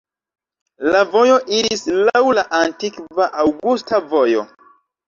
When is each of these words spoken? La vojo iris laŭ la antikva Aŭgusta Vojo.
La 0.95 1.03
vojo 1.11 1.35
iris 1.59 1.85
laŭ 2.09 2.23
la 2.39 2.47
antikva 2.63 3.31
Aŭgusta 3.47 4.07
Vojo. 4.17 4.51